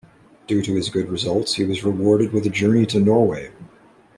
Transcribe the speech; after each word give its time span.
Due 0.47 0.63
to 0.63 0.73
his 0.73 0.89
good 0.89 1.09
results, 1.11 1.53
he 1.53 1.63
was 1.63 1.83
rewarded 1.83 2.31
with 2.33 2.47
a 2.47 2.49
journey 2.49 2.87
to 2.87 2.99
Norway. 2.99 3.51